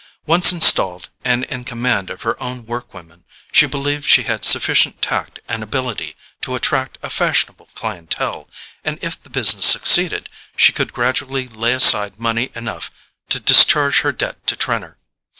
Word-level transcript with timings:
Once 0.25 0.51
installed, 0.51 1.11
and 1.23 1.43
in 1.43 1.63
command 1.63 2.09
of 2.09 2.23
her 2.23 2.41
own 2.41 2.65
work 2.65 2.91
women, 2.91 3.23
she 3.51 3.67
believed 3.67 4.09
she 4.09 4.23
had 4.23 4.43
sufficient 4.43 4.99
tact 4.99 5.39
and 5.47 5.61
ability 5.61 6.15
to 6.41 6.55
attract 6.55 6.97
a 7.03 7.09
fashionable 7.11 7.67
CLIENTELE; 7.75 8.49
and 8.83 8.97
if 9.03 9.21
the 9.21 9.29
business 9.29 9.67
succeeded 9.67 10.27
she 10.57 10.73
could 10.73 10.91
gradually 10.91 11.47
lay 11.47 11.73
aside 11.73 12.19
money 12.19 12.49
enough 12.55 12.89
to 13.29 13.39
discharge 13.39 13.99
her 13.99 14.11
debt 14.11 14.47
to 14.47 14.55
Trenor. 14.55 14.97